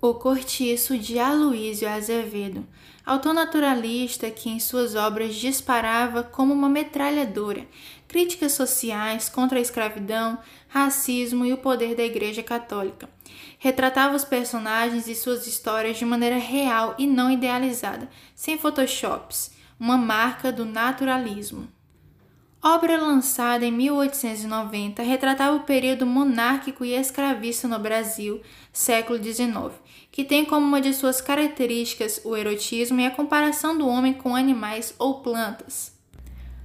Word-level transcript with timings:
O 0.00 0.14
Cortiço 0.14 0.96
de 0.96 1.18
Aloísio 1.18 1.88
Azevedo, 1.88 2.64
autor 3.04 3.34
naturalista 3.34 4.30
que 4.30 4.48
em 4.48 4.60
suas 4.60 4.94
obras 4.94 5.34
disparava 5.34 6.22
como 6.22 6.54
uma 6.54 6.68
metralhadora 6.68 7.66
críticas 8.06 8.52
sociais 8.52 9.28
contra 9.28 9.58
a 9.58 9.60
escravidão, 9.60 10.38
racismo 10.68 11.44
e 11.44 11.52
o 11.52 11.58
poder 11.58 11.96
da 11.96 12.04
Igreja 12.04 12.44
Católica. 12.44 13.10
Retratava 13.58 14.14
os 14.14 14.24
personagens 14.24 15.08
e 15.08 15.16
suas 15.16 15.48
histórias 15.48 15.96
de 15.96 16.04
maneira 16.04 16.38
real 16.38 16.94
e 16.96 17.04
não 17.04 17.28
idealizada, 17.28 18.08
sem 18.36 18.56
photoshops, 18.56 19.50
uma 19.80 19.98
marca 19.98 20.52
do 20.52 20.64
naturalismo. 20.64 21.66
Obra 22.60 23.00
lançada 23.00 23.64
em 23.64 23.70
1890, 23.70 25.00
retratava 25.00 25.54
o 25.56 25.60
período 25.60 26.04
monárquico 26.04 26.84
e 26.84 26.92
escravista 26.92 27.68
no 27.68 27.78
Brasil, 27.78 28.42
século 28.72 29.22
XIX, 29.22 29.72
que 30.10 30.24
tem 30.24 30.44
como 30.44 30.66
uma 30.66 30.80
de 30.80 30.92
suas 30.92 31.20
características 31.20 32.20
o 32.24 32.36
erotismo 32.36 32.98
e 32.98 33.06
a 33.06 33.12
comparação 33.12 33.78
do 33.78 33.86
homem 33.86 34.12
com 34.12 34.34
animais 34.34 34.92
ou 34.98 35.20
plantas. 35.20 35.96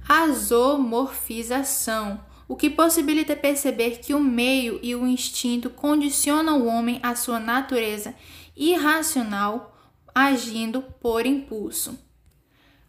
A 0.08 0.26
zoomorfização, 0.32 2.20
o 2.48 2.56
que 2.56 2.68
possibilita 2.68 3.36
perceber 3.36 4.00
que 4.00 4.14
o 4.14 4.20
meio 4.20 4.80
e 4.82 4.96
o 4.96 5.06
instinto 5.06 5.70
condicionam 5.70 6.62
o 6.62 6.66
homem 6.66 6.98
à 7.04 7.14
sua 7.14 7.38
natureza 7.38 8.16
irracional, 8.56 9.78
agindo 10.12 10.82
por 11.00 11.24
impulso. 11.24 12.03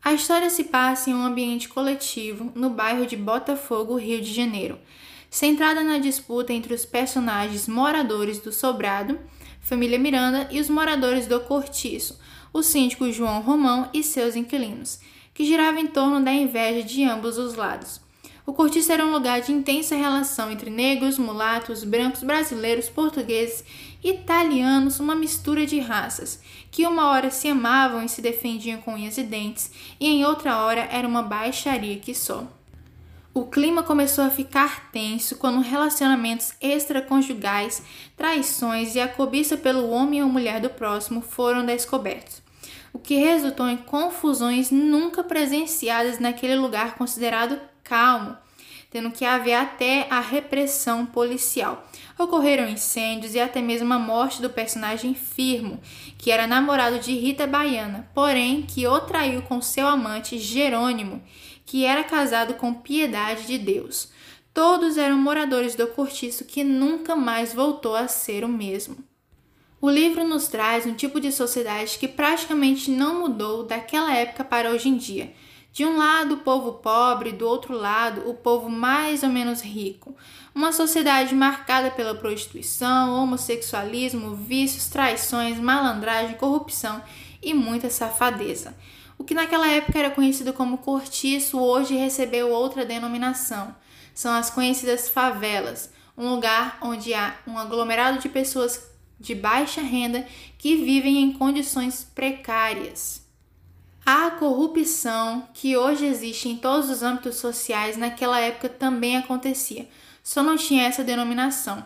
A 0.05 0.13
história 0.13 0.51
se 0.51 0.65
passa 0.65 1.09
em 1.09 1.15
um 1.15 1.25
ambiente 1.25 1.67
coletivo 1.67 2.51
no 2.53 2.69
bairro 2.69 3.07
de 3.07 3.17
Botafogo, 3.17 3.95
Rio 3.95 4.21
de 4.21 4.31
Janeiro, 4.31 4.77
centrada 5.31 5.83
na 5.83 5.97
disputa 5.97 6.53
entre 6.53 6.75
os 6.75 6.85
personagens 6.85 7.67
moradores 7.67 8.37
do 8.37 8.51
Sobrado, 8.51 9.19
família 9.59 9.97
Miranda, 9.97 10.47
e 10.51 10.61
os 10.61 10.69
moradores 10.69 11.25
do 11.25 11.39
Cortiço, 11.39 12.19
o 12.53 12.61
síndico 12.61 13.11
João 13.11 13.41
Romão 13.41 13.89
e 13.95 14.03
seus 14.03 14.35
inquilinos, 14.35 14.99
que 15.33 15.43
girava 15.43 15.79
em 15.79 15.87
torno 15.87 16.23
da 16.23 16.31
inveja 16.31 16.83
de 16.83 17.03
ambos 17.03 17.39
os 17.39 17.55
lados. 17.55 18.04
O 18.45 18.53
cortiço 18.53 18.91
era 18.91 19.03
um 19.03 19.11
lugar 19.11 19.41
de 19.41 19.51
intensa 19.51 19.95
relação 19.95 20.51
entre 20.51 20.69
negros, 20.69 21.17
mulatos, 21.17 21.83
brancos, 21.83 22.21
brasileiros, 22.21 22.87
portugueses, 22.87 23.63
italianos, 24.03 24.99
uma 24.99 25.15
mistura 25.15 25.65
de 25.65 25.79
raças, 25.79 26.39
que 26.69 26.85
uma 26.85 27.09
hora 27.09 27.31
se 27.31 27.47
amavam 27.47 28.03
e 28.03 28.09
se 28.09 28.21
defendiam 28.21 28.79
com 28.81 28.93
unhas 28.93 29.17
e 29.17 29.23
dentes, 29.23 29.71
e 29.99 30.07
em 30.07 30.23
outra 30.23 30.59
hora 30.59 30.87
era 30.91 31.07
uma 31.07 31.23
baixaria 31.23 31.97
que 31.97 32.13
só. 32.13 32.47
O 33.33 33.45
clima 33.47 33.81
começou 33.81 34.23
a 34.23 34.29
ficar 34.29 34.91
tenso 34.91 35.37
quando 35.37 35.59
relacionamentos 35.59 36.53
extraconjugais, 36.61 37.81
traições 38.15 38.93
e 38.93 38.99
a 38.99 39.07
cobiça 39.07 39.57
pelo 39.57 39.89
homem 39.89 40.21
ou 40.21 40.29
mulher 40.29 40.61
do 40.61 40.69
próximo 40.69 41.19
foram 41.19 41.65
descobertos, 41.65 42.43
o 42.93 42.99
que 42.99 43.15
resultou 43.15 43.67
em 43.67 43.75
confusões 43.75 44.69
nunca 44.69 45.23
presenciadas 45.23 46.19
naquele 46.19 46.55
lugar 46.55 46.95
considerado 46.95 47.59
calmo, 47.85 48.35
tendo 48.89 49.11
que 49.11 49.23
haver 49.23 49.53
até 49.53 50.07
a 50.09 50.19
repressão 50.19 51.05
policial. 51.05 51.87
Ocorreram 52.17 52.67
incêndios 52.67 53.35
e 53.35 53.39
até 53.39 53.61
mesmo 53.61 53.93
a 53.93 53.99
morte 53.99 54.41
do 54.41 54.49
personagem 54.49 55.13
Firmo, 55.13 55.79
que 56.17 56.31
era 56.31 56.47
namorado 56.47 56.99
de 56.99 57.13
Rita 57.13 57.45
Baiana, 57.45 58.09
porém 58.13 58.63
que 58.63 58.87
o 58.87 58.99
traiu 59.01 59.41
com 59.43 59.61
seu 59.61 59.87
amante 59.87 60.39
Jerônimo, 60.39 61.21
que 61.65 61.85
era 61.85 62.03
casado 62.03 62.55
com 62.55 62.73
Piedade 62.73 63.45
de 63.45 63.57
Deus. 63.57 64.09
Todos 64.53 64.97
eram 64.97 65.17
moradores 65.17 65.75
do 65.75 65.87
cortiço 65.87 66.45
que 66.45 66.63
nunca 66.63 67.15
mais 67.15 67.53
voltou 67.53 67.95
a 67.95 68.07
ser 68.07 68.43
o 68.45 68.47
mesmo. 68.47 68.97
O 69.81 69.89
livro 69.89 70.23
nos 70.23 70.47
traz 70.47 70.85
um 70.85 70.93
tipo 70.93 71.19
de 71.19 71.31
sociedade 71.31 71.99
que 71.99 72.07
praticamente 72.07 72.89
não 72.89 73.19
mudou 73.19 73.63
daquela 73.63 74.15
época 74.15 74.43
para 74.43 74.71
hoje 74.71 74.87
em 74.87 74.95
dia 74.95 75.33
de 75.75 75.85
um 75.85 75.97
lado, 75.97 76.35
o 76.35 76.37
povo 76.37 76.75
pobre, 76.75 77.33
do 77.33 77.45
outro 77.45 77.75
lado, 77.75 78.29
o 78.29 78.33
povo 78.33 78.69
mais 78.69 79.23
ou 79.23 79.29
menos 79.29 79.61
rico. 79.61 80.15
Uma 80.55 80.71
sociedade 80.71 81.35
marcada 81.35 81.91
pela 81.91 82.15
prostituição, 82.15 83.13
homossexualismo, 83.13 84.35
vícios, 84.35 84.87
traições, 84.87 85.59
malandragem, 85.59 86.37
corrupção 86.37 87.03
e 87.43 87.53
muita 87.53 87.89
safadeza. 87.89 88.73
O 89.17 89.25
que 89.25 89.33
naquela 89.33 89.67
época 89.67 89.99
era 89.99 90.09
conhecido 90.09 90.53
como 90.53 90.77
cortiço, 90.77 91.59
hoje 91.59 91.93
recebeu 91.93 92.51
outra 92.51 92.85
denominação. 92.85 93.75
São 94.13 94.33
as 94.33 94.49
conhecidas 94.49 95.09
favelas, 95.09 95.91
um 96.17 96.29
lugar 96.29 96.77
onde 96.81 97.13
há 97.13 97.35
um 97.45 97.59
aglomerado 97.59 98.19
de 98.19 98.29
pessoas 98.29 98.81
de 99.19 99.35
baixa 99.35 99.81
renda 99.81 100.25
que 100.57 100.77
vivem 100.77 101.21
em 101.21 101.33
condições 101.33 102.09
precárias. 102.15 103.24
A 104.05 104.29
corrupção 104.29 105.47
que 105.51 105.75
hoje 105.75 106.05
existe 106.05 106.47
em 106.47 106.57
todos 106.57 106.91
os 106.91 107.01
âmbitos 107.01 107.37
sociais 107.37 107.97
naquela 107.97 108.39
época 108.39 108.69
também 108.69 109.17
acontecia, 109.17 109.89
só 110.21 110.43
não 110.43 110.55
tinha 110.55 110.83
essa 110.83 111.03
denominação. 111.03 111.83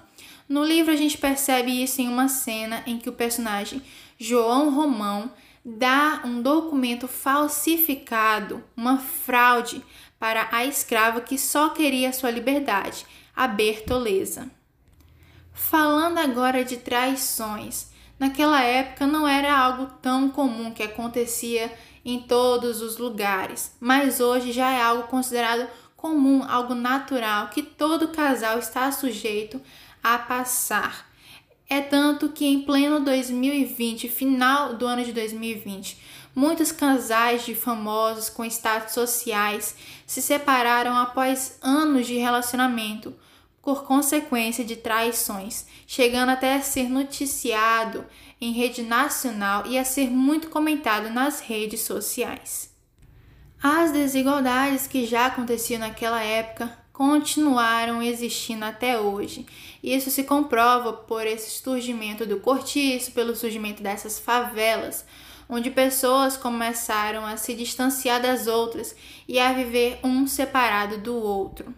No 0.48 0.62
livro 0.66 0.92
a 0.92 0.98
gente 0.98 1.18
percebe 1.18 1.72
isso 1.82 2.02
em 2.02 2.10
uma 2.10 2.28
cena 2.28 2.84
em 2.86 3.00
que 3.00 3.08
o 3.08 3.14
personagem 3.14 3.82
João 4.18 4.70
Romão 4.70 5.32
dá 5.64 6.22
um 6.26 6.42
documento 6.42 7.08
falsificado, 7.08 8.62
uma 8.76 8.98
fraude, 8.98 9.82
para 10.20 10.50
a 10.52 10.66
escrava 10.66 11.22
que 11.22 11.38
só 11.38 11.70
queria 11.70 12.12
sua 12.12 12.32
liberdade, 12.32 13.06
a 13.34 13.48
Bertoleza. 13.48 14.52
Falando 15.54 16.18
agora 16.18 16.66
de 16.66 16.76
traições, 16.76 17.89
naquela 18.20 18.62
época 18.62 19.08
não 19.08 19.28
era 19.28 19.58
algo 19.58 19.88
tão 20.02 20.30
comum 20.30 20.72
que 20.72 20.84
acontecia 20.84 21.74
em 22.04 22.20
todos 22.20 22.82
os 22.82 22.98
lugares, 22.98 23.76
mas 23.80 24.20
hoje 24.20 24.52
já 24.52 24.72
é 24.72 24.82
algo 24.82 25.04
considerado 25.04 25.68
comum, 25.96 26.44
algo 26.48 26.74
natural 26.74 27.50
que 27.50 27.62
todo 27.62 28.10
casal 28.10 28.60
está 28.60 28.92
sujeito 28.92 29.62
a 30.04 30.18
passar. 30.18 31.10
É 31.70 31.82
tanto 31.82 32.30
que 32.30 32.46
em 32.46 32.64
pleno 32.64 33.00
2020, 33.02 34.10
final 34.10 34.74
do 34.74 34.88
ano 34.88 35.04
de 35.04 35.14
2020, 35.14 36.02
muitos 36.34 36.72
casais 36.72 37.46
de 37.46 37.54
famosos 37.54 38.30
com 38.30 38.44
status 38.46 38.94
sociais 38.94 39.76
se 40.08 40.22
separaram 40.22 40.98
após 40.98 41.60
anos 41.62 42.08
de 42.08 42.18
relacionamento 42.18 43.14
por 43.62 43.84
consequência 43.84 44.64
de 44.64 44.76
traições, 44.76 45.66
chegando 45.86 46.30
até 46.30 46.56
a 46.56 46.62
ser 46.62 46.90
noticiado 46.90 48.06
em 48.40 48.54
rede 48.54 48.82
nacional 48.82 49.66
e 49.68 49.78
a 49.78 49.84
ser 49.84 50.10
muito 50.10 50.50
comentado 50.50 51.10
nas 51.10 51.40
redes 51.40 51.82
sociais. 51.82 52.74
As 53.62 53.92
desigualdades 53.92 54.88
que 54.88 55.06
já 55.06 55.26
aconteciam 55.26 55.80
naquela 55.82 56.24
época 56.24 56.78
continuaram 56.94 58.02
existindo 58.02 58.66
até 58.66 59.00
hoje. 59.00 59.46
Isso 59.82 60.10
se 60.10 60.24
comprova 60.24 60.94
por 60.94 61.26
esse 61.26 61.50
surgimento 61.50 62.26
do 62.26 62.40
cortiço, 62.40 63.12
pelo 63.12 63.36
surgimento 63.36 63.84
dessas 63.84 64.20
favelas, 64.20 65.06
onde 65.48 65.72
pessoas 65.72 66.38
começaram 66.38 67.26
a 67.26 67.36
se 67.36 67.54
distanciar 67.54 68.22
das 68.22 68.48
outras 68.48 68.96
e 69.28 69.40
a 69.40 69.52
viver 69.52 70.00
um 70.04 70.28
separado 70.28 70.98
do 70.98 71.16
outro. 71.16 71.74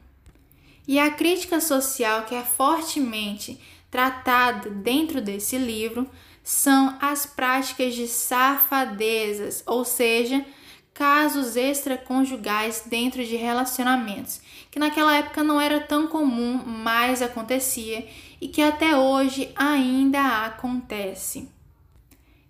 E 0.91 0.99
a 0.99 1.09
crítica 1.09 1.61
social 1.61 2.25
que 2.25 2.35
é 2.35 2.43
fortemente 2.43 3.57
tratada 3.89 4.69
dentro 4.69 5.21
desse 5.21 5.57
livro 5.57 6.05
são 6.43 6.97
as 6.99 7.25
práticas 7.25 7.95
de 7.95 8.09
safadezas, 8.09 9.63
ou 9.65 9.85
seja, 9.85 10.45
casos 10.93 11.55
extraconjugais 11.55 12.83
dentro 12.87 13.23
de 13.23 13.37
relacionamentos, 13.37 14.41
que 14.69 14.79
naquela 14.79 15.15
época 15.15 15.45
não 15.45 15.61
era 15.61 15.79
tão 15.79 16.07
comum, 16.07 16.61
mas 16.65 17.21
acontecia 17.21 18.05
e 18.41 18.49
que 18.49 18.61
até 18.61 18.93
hoje 18.93 19.49
ainda 19.55 20.43
acontece. 20.43 21.47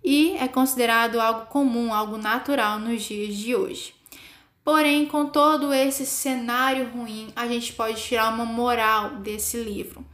E 0.03 0.31
é 0.31 0.47
considerado 0.47 1.21
algo 1.21 1.45
comum, 1.45 1.93
algo 1.93 2.17
natural 2.17 2.79
nos 2.79 3.03
dias 3.03 3.37
de 3.37 3.55
hoje. 3.55 4.00
Porém, 4.63 5.05
com 5.07 5.25
todo 5.25 5.73
esse 5.73 6.05
cenário 6.05 6.89
ruim, 6.89 7.31
a 7.35 7.47
gente 7.47 7.73
pode 7.73 8.01
tirar 8.01 8.31
uma 8.33 8.45
moral 8.45 9.15
desse 9.15 9.57
livro. 9.57 10.05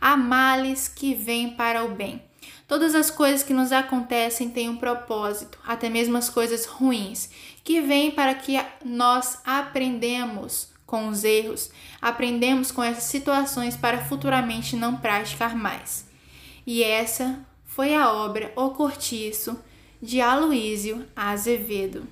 Há 0.00 0.16
males 0.16 0.88
que 0.88 1.14
vêm 1.14 1.50
para 1.50 1.84
o 1.84 1.94
bem. 1.94 2.20
Todas 2.66 2.94
as 2.94 3.10
coisas 3.10 3.42
que 3.42 3.54
nos 3.54 3.70
acontecem 3.70 4.50
têm 4.50 4.68
um 4.68 4.76
propósito, 4.76 5.58
até 5.64 5.88
mesmo 5.88 6.16
as 6.16 6.28
coisas 6.28 6.64
ruins, 6.64 7.30
que 7.62 7.80
vêm 7.80 8.10
para 8.10 8.34
que 8.34 8.58
nós 8.84 9.38
aprendemos 9.44 10.72
com 10.84 11.08
os 11.08 11.22
erros, 11.22 11.70
aprendemos 12.00 12.70
com 12.72 12.82
essas 12.82 13.04
situações 13.04 13.76
para 13.76 14.04
futuramente 14.04 14.74
não 14.74 14.96
praticar 14.96 15.54
mais. 15.54 16.06
E 16.66 16.82
essa 16.82 17.46
foi 17.64 17.94
a 17.94 18.12
obra 18.12 18.52
O 18.56 18.70
Cortiço 18.70 19.58
de 20.02 20.20
Aloísio 20.20 21.06
Azevedo. 21.14 22.06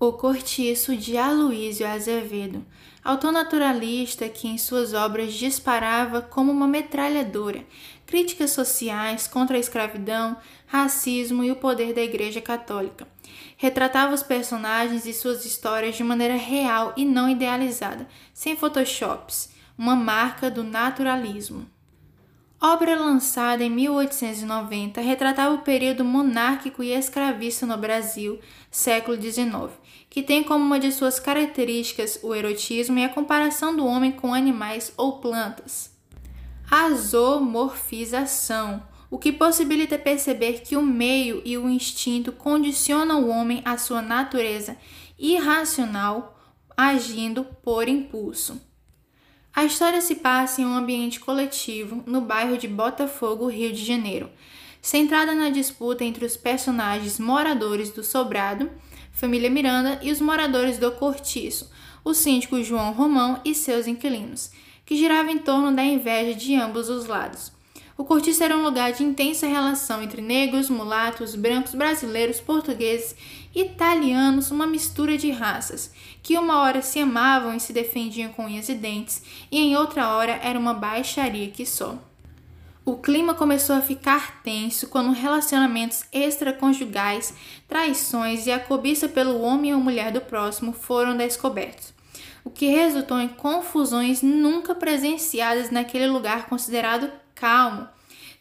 O 0.00 0.12
Cortiço 0.12 0.96
de 0.96 1.16
Aloísio 1.16 1.84
Azevedo, 1.84 2.64
autor 3.02 3.32
naturalista 3.32 4.28
que 4.28 4.46
em 4.46 4.56
suas 4.56 4.94
obras 4.94 5.34
disparava 5.34 6.22
como 6.22 6.52
uma 6.52 6.68
metralhadora 6.68 7.64
críticas 8.06 8.52
sociais 8.52 9.26
contra 9.26 9.56
a 9.56 9.60
escravidão, 9.60 10.36
racismo 10.68 11.42
e 11.42 11.50
o 11.50 11.56
poder 11.56 11.92
da 11.92 12.00
Igreja 12.00 12.40
Católica. 12.40 13.08
Retratava 13.56 14.14
os 14.14 14.22
personagens 14.22 15.04
e 15.04 15.12
suas 15.12 15.44
histórias 15.44 15.96
de 15.96 16.04
maneira 16.04 16.36
real 16.36 16.92
e 16.96 17.04
não 17.04 17.28
idealizada, 17.28 18.06
sem 18.32 18.54
photoshops, 18.54 19.50
uma 19.76 19.96
marca 19.96 20.48
do 20.48 20.62
naturalismo. 20.62 21.66
Obra 22.60 22.98
lançada 22.98 23.62
em 23.62 23.70
1890, 23.70 25.00
retratava 25.00 25.54
o 25.54 25.62
período 25.62 26.04
monárquico 26.04 26.82
e 26.82 26.90
escravista 26.90 27.64
no 27.64 27.76
Brasil, 27.76 28.40
século 28.68 29.16
XIX, 29.16 29.70
que 30.10 30.24
tem 30.24 30.42
como 30.42 30.64
uma 30.64 30.80
de 30.80 30.90
suas 30.90 31.20
características 31.20 32.18
o 32.20 32.34
erotismo 32.34 32.98
e 32.98 33.04
a 33.04 33.08
comparação 33.08 33.76
do 33.76 33.86
homem 33.86 34.10
com 34.10 34.34
animais 34.34 34.92
ou 34.96 35.20
plantas. 35.20 35.96
A 36.68 36.90
zoomorfização, 36.94 38.82
o 39.08 39.18
que 39.18 39.30
possibilita 39.30 39.96
perceber 39.96 40.62
que 40.62 40.76
o 40.76 40.82
meio 40.82 41.40
e 41.44 41.56
o 41.56 41.68
instinto 41.68 42.32
condicionam 42.32 43.22
o 43.22 43.28
homem 43.28 43.62
à 43.64 43.78
sua 43.78 44.02
natureza 44.02 44.76
irracional, 45.16 46.36
agindo 46.76 47.44
por 47.62 47.88
impulso. 47.88 48.67
A 49.54 49.64
história 49.64 50.00
se 50.00 50.16
passa 50.16 50.60
em 50.60 50.66
um 50.66 50.74
ambiente 50.74 51.18
coletivo 51.18 52.02
no 52.06 52.20
bairro 52.20 52.56
de 52.56 52.68
Botafogo, 52.68 53.48
Rio 53.48 53.72
de 53.72 53.84
Janeiro, 53.84 54.30
centrada 54.80 55.34
na 55.34 55.50
disputa 55.50 56.04
entre 56.04 56.24
os 56.24 56.36
personagens 56.36 57.18
moradores 57.18 57.90
do 57.90 58.04
Sobrado, 58.04 58.70
família 59.12 59.50
Miranda, 59.50 59.98
e 60.02 60.12
os 60.12 60.20
moradores 60.20 60.78
do 60.78 60.92
Cortiço, 60.92 61.70
o 62.04 62.14
síndico 62.14 62.62
João 62.62 62.92
Romão 62.92 63.40
e 63.44 63.54
seus 63.54 63.86
inquilinos, 63.86 64.50
que 64.86 64.96
girava 64.96 65.32
em 65.32 65.38
torno 65.38 65.74
da 65.74 65.84
inveja 65.84 66.34
de 66.34 66.54
ambos 66.54 66.88
os 66.88 67.06
lados. 67.06 67.57
O 67.98 68.04
cortiço 68.04 68.44
era 68.44 68.56
um 68.56 68.62
lugar 68.62 68.92
de 68.92 69.02
intensa 69.02 69.44
relação 69.48 70.00
entre 70.00 70.22
negros, 70.22 70.70
mulatos, 70.70 71.34
brancos, 71.34 71.74
brasileiros, 71.74 72.40
portugueses, 72.40 73.16
italianos, 73.52 74.52
uma 74.52 74.68
mistura 74.68 75.18
de 75.18 75.32
raças, 75.32 75.90
que 76.22 76.38
uma 76.38 76.60
hora 76.60 76.80
se 76.80 77.00
amavam 77.00 77.56
e 77.56 77.58
se 77.58 77.72
defendiam 77.72 78.30
com 78.30 78.44
unhas 78.44 78.68
e 78.68 78.74
dentes, 78.76 79.20
e 79.50 79.58
em 79.58 79.76
outra 79.76 80.10
hora 80.10 80.38
era 80.44 80.56
uma 80.56 80.72
baixaria 80.72 81.50
que 81.50 81.66
só. 81.66 81.98
O 82.84 82.96
clima 82.98 83.34
começou 83.34 83.74
a 83.74 83.82
ficar 83.82 84.42
tenso 84.44 84.86
quando 84.86 85.10
relacionamentos 85.10 86.04
extraconjugais, 86.12 87.34
traições 87.66 88.46
e 88.46 88.52
a 88.52 88.60
cobiça 88.60 89.08
pelo 89.08 89.40
homem 89.40 89.74
ou 89.74 89.80
mulher 89.80 90.12
do 90.12 90.20
próximo 90.20 90.72
foram 90.72 91.16
descobertos, 91.16 91.92
o 92.44 92.50
que 92.50 92.66
resultou 92.66 93.18
em 93.18 93.28
confusões 93.28 94.22
nunca 94.22 94.72
presenciadas 94.72 95.72
naquele 95.72 96.06
lugar 96.06 96.46
considerado 96.46 97.10
calmo, 97.38 97.88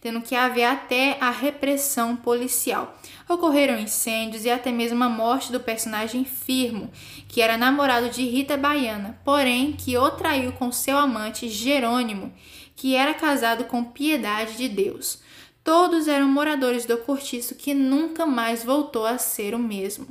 tendo 0.02 0.22
que 0.22 0.36
haver 0.36 0.66
até 0.66 1.18
a 1.20 1.30
repressão 1.30 2.16
policial. 2.16 2.98
Ocorreram 3.28 3.80
incêndios 3.80 4.46
e 4.46 4.50
até 4.50 4.72
mesmo 4.72 5.04
a 5.04 5.10
morte 5.10 5.52
do 5.52 5.60
personagem 5.60 6.24
Firmo, 6.24 6.92
que 7.28 7.42
era 7.42 7.58
namorado 7.58 8.10
de 8.10 8.24
Rita 8.24 8.56
Baiana, 8.56 9.20
porém 9.26 9.74
que 9.74 9.98
o 9.98 10.10
traiu 10.12 10.52
com 10.54 10.72
seu 10.72 10.98
amante 10.98 11.50
Jerônimo, 11.50 12.34
que 12.76 12.96
era 12.96 13.14
casado 13.14 13.66
com 13.66 13.84
Piedade 13.84 14.56
de 14.56 14.70
Deus. 14.70 15.20
Todos 15.64 16.08
eram 16.08 16.28
moradores 16.30 16.86
do 16.86 16.98
cortiço 17.00 17.56
que 17.56 17.74
nunca 17.74 18.26
mais 18.26 18.64
voltou 18.64 19.06
a 19.06 19.18
ser 19.18 19.54
o 19.54 19.60
mesmo. 19.60 20.08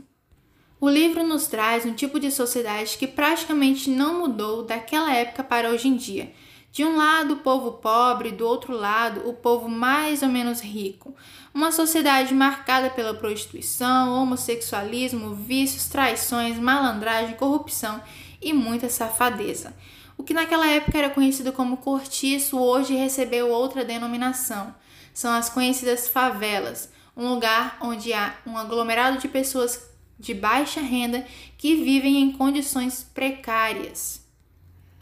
O 0.79 0.91
livro 0.91 1.27
nos 1.27 1.47
traz 1.47 1.87
um 1.87 1.94
tipo 1.94 2.21
de 2.21 2.31
sociedade 2.31 2.99
que 2.99 3.06
praticamente 3.06 3.88
não 3.88 4.21
mudou 4.21 4.62
daquela 4.62 5.15
época 5.15 5.43
para 5.43 5.71
hoje 5.71 5.88
em 5.88 5.97
dia 5.97 6.31
de 6.76 6.84
um 6.84 6.94
lado, 6.94 7.32
o 7.32 7.37
povo 7.38 7.73
pobre, 7.73 8.31
do 8.31 8.46
outro 8.46 8.75
lado, 8.75 9.26
o 9.26 9.32
povo 9.32 9.67
mais 9.67 10.20
ou 10.20 10.28
menos 10.28 10.61
rico. 10.61 11.17
Uma 11.55 11.73
sociedade 11.73 12.34
marcada 12.34 12.90
pela 12.90 13.14
prostituição, 13.14 14.12
homossexualismo, 14.12 15.34
vícios, 15.34 15.87
traições, 15.87 16.58
malandragem, 16.58 17.34
corrupção 17.34 18.02
e 18.43 18.52
muita 18.52 18.90
safadeza. 18.90 19.75
O 20.19 20.23
que 20.23 20.34
naquela 20.34 20.67
época 20.67 20.99
era 20.99 21.08
conhecido 21.08 21.50
como 21.50 21.78
cortiço 21.78 22.58
hoje 22.58 22.94
recebeu 22.94 23.49
outra 23.49 23.82
denominação. 23.82 24.75
São 25.14 25.32
as 25.32 25.49
conhecidas 25.49 26.06
favelas, 26.06 26.93
um 27.17 27.26
lugar 27.26 27.78
onde 27.81 28.12
há 28.12 28.34
um 28.46 28.58
aglomerado 28.58 29.17
de 29.17 29.28
pessoas 29.28 29.82
de 30.19 30.34
baixa 30.34 30.82
renda 30.82 31.25
que 31.56 31.75
vivem 31.75 32.19
em 32.19 32.32
condições 32.32 33.02
precárias. 33.14 34.25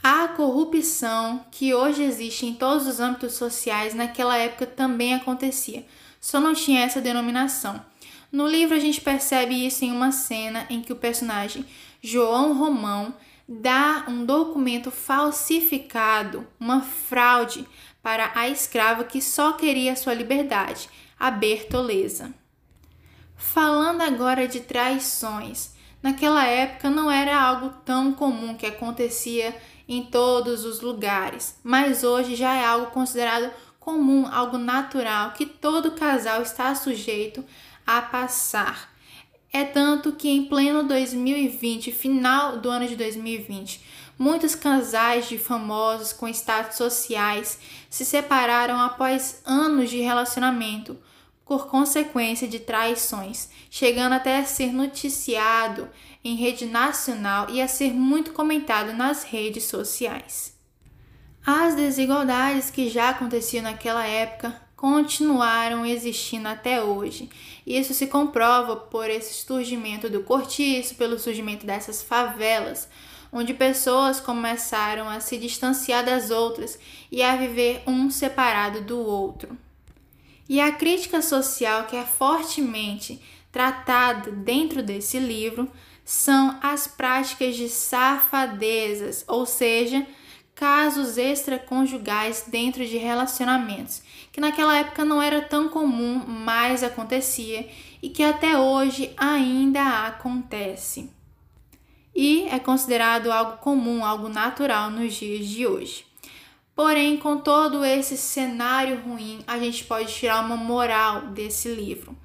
A 0.07 0.29
corrupção 0.29 1.47
que 1.51 1.73
hoje 1.73 2.03
existe 2.03 2.45
em 2.45 2.53
todos 2.53 2.87
os 2.87 3.01
âmbitos 3.01 3.33
sociais 3.33 3.95
naquela 3.95 4.37
época 4.37 4.67
também 4.67 5.15
acontecia, 5.15 5.87
só 6.21 6.39
não 6.39 6.53
tinha 6.53 6.83
essa 6.83 7.01
denominação. 7.01 7.83
No 8.31 8.47
livro 8.47 8.77
a 8.77 8.79
gente 8.79 9.01
percebe 9.01 9.67
isso 9.67 9.83
em 9.83 9.91
uma 9.91 10.13
cena 10.13 10.67
em 10.69 10.83
que 10.83 10.93
o 10.93 10.97
personagem 10.97 11.65
João 12.03 12.53
Romão 12.53 13.15
dá 13.49 14.05
um 14.07 14.27
documento 14.27 14.91
falsificado, 14.91 16.47
uma 16.61 16.83
fraude, 16.83 17.67
para 18.03 18.31
a 18.35 18.47
escrava 18.47 19.05
que 19.05 19.23
só 19.23 19.55
queria 19.55 19.97
sua 19.97 20.13
liberdade, 20.13 20.87
a 21.19 21.31
Bertoleza. 21.31 22.35
Falando 23.37 24.03
agora 24.03 24.47
de 24.47 24.61
traições, 24.61 25.71
naquela 26.03 26.45
época 26.45 26.91
não 26.91 27.11
era 27.11 27.24
algo 27.45 27.71
tão 27.85 28.13
comum 28.13 28.55
que 28.55 28.67
acontecia 28.67 29.57
em 29.89 30.03
todos 30.05 30.65
os 30.65 30.81
lugares, 30.81 31.59
mas 31.63 32.03
hoje 32.03 32.35
já 32.35 32.55
é 32.55 32.65
algo 32.65 32.87
considerado 32.87 33.51
comum, 33.79 34.27
algo 34.27 34.57
natural 34.57 35.33
que 35.33 35.45
todo 35.45 35.93
casal 35.93 36.41
está 36.43 36.75
sujeito 36.75 37.45
a 37.87 38.01
passar. 38.01 38.95
É 39.53 39.63
tanto 39.63 40.13
que 40.13 40.29
em 40.29 40.47
pleno 40.47 40.83
2020, 40.83 41.93
final 41.93 42.57
do 42.59 42.71
ano 42.71 42.89
de 42.89 42.97
2020, 42.97 43.81
muitos 44.19 44.55
casais 44.55 45.29
de 45.29 45.39
famosos 45.39 46.13
com 46.13 46.27
status 46.29 46.77
sociais 46.77 47.59
se 47.91 48.05
separaram 48.05 48.81
após 48.81 49.43
anos 49.45 49.91
de 49.91 50.01
relacionamento 50.01 50.97
por 51.45 51.67
consequência 51.69 52.49
de 52.49 52.59
traições, 52.59 53.51
chegando 53.71 54.15
até 54.15 54.39
a 54.39 54.45
ser 54.45 54.73
noticiado 54.73 55.89
em 56.25 56.37
rede 56.37 56.67
nacional 56.67 57.51
e 57.51 57.61
a 57.61 57.69
ser 57.69 57.93
muito 57.93 58.33
comentado 58.33 58.93
nas 58.93 59.25
redes 59.25 59.65
sociais. 59.65 60.55
As 61.47 61.75
desigualdades 61.75 62.71
que 62.71 62.89
já 62.89 63.11
aconteciam 63.11 63.63
naquela 63.63 64.07
época 64.07 64.59
continuaram 64.75 65.85
existindo 65.85 66.49
até 66.49 66.83
hoje. 66.83 67.29
Isso 67.67 67.93
se 67.93 68.07
comprova 68.07 68.77
por 68.77 69.11
esse 69.11 69.35
surgimento 69.35 70.09
do 70.09 70.23
cortiço, 70.23 70.95
pelo 70.95 71.19
surgimento 71.19 71.67
dessas 71.67 72.03
favelas, 72.03 72.89
onde 73.31 73.53
pessoas 73.53 74.21
começaram 74.21 75.09
a 75.09 75.21
se 75.21 75.37
distanciar 75.37 76.05
das 76.05 76.31
outras 76.31 76.79
e 77.11 77.23
a 77.23 77.37
viver 77.37 77.83
um 77.87 78.11
separado 78.11 78.81
do 78.81 78.99
outro. 78.99 79.59
E 80.49 80.61
a 80.61 80.73
crítica 80.73 81.23
social 81.23 81.85
que 81.85 81.97
é 81.97 82.05
fortemente 82.05 83.21
tratada 83.51 84.31
dentro 84.31 84.83
desse 84.83 85.19
livro 85.19 85.71
são 86.05 86.59
as 86.63 86.87
práticas 86.87 87.57
de 87.57 87.69
safadezas, 87.69 89.25
ou 89.27 89.47
seja, 89.47 90.07
casos 90.55 91.17
extraconjugais 91.17 92.45
dentro 92.47 92.87
de 92.87 92.97
relacionamentos, 92.97 94.03
que 94.31 94.41
naquela 94.41 94.77
época 94.77 95.05
não 95.05 95.21
era 95.21 95.43
tão 95.43 95.69
comum, 95.69 96.23
mas 96.27 96.83
acontecia 96.83 97.69
e 98.03 98.11
que 98.11 98.23
até 98.23 98.59
hoje 98.59 99.13
ainda 99.17 100.07
acontece. 100.07 101.11
E 102.15 102.45
é 102.45 102.59
considerado 102.59 103.33
algo 103.33 103.57
comum, 103.57 104.05
algo 104.05 104.29
natural 104.29 104.91
nos 104.91 105.15
dias 105.15 105.47
de 105.49 105.67
hoje. 105.67 106.07
Porém, 106.75 107.17
com 107.17 107.39
todo 107.39 107.85
esse 107.85 108.17
cenário 108.17 109.01
ruim, 109.01 109.41
a 109.47 109.59
gente 109.59 109.85
pode 109.85 110.13
tirar 110.13 110.45
uma 110.45 110.57
moral 110.57 111.29
desse 111.29 111.69
livro. 111.69 112.17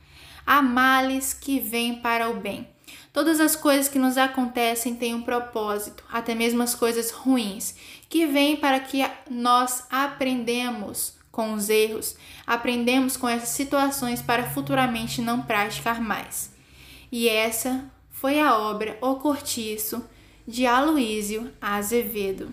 Há 0.46 0.62
males 0.62 1.34
que 1.34 1.60
vêm 1.60 2.02
para 2.02 2.30
o 2.30 2.36
bem. 2.36 2.68
Todas 3.14 3.40
as 3.40 3.56
coisas 3.56 3.88
que 3.88 4.00
nos 4.00 4.18
acontecem 4.18 4.96
têm 4.96 5.14
um 5.14 5.22
propósito, 5.22 6.04
até 6.12 6.34
mesmo 6.34 6.64
as 6.64 6.74
coisas 6.74 7.12
ruins, 7.12 7.76
que 8.08 8.26
vêm 8.26 8.56
para 8.56 8.80
que 8.80 9.06
nós 9.30 9.84
aprendemos 9.90 11.18
com 11.32 11.54
os 11.54 11.70
erros, 11.70 12.16
aprendemos 12.46 13.16
com 13.16 13.30
essas 13.30 13.50
situações 13.50 14.22
para 14.22 14.50
futuramente 14.50 15.22
não 15.22 15.42
praticar 15.42 16.02
mais. 16.02 16.52
E 17.12 17.30
essa 17.30 17.86
foi 18.10 18.40
a 18.40 18.58
obra 18.58 18.98
O 19.02 19.16
Cortiço 19.16 20.04
de 20.48 20.66
Aloísio 20.66 21.52
Azevedo. 21.62 22.52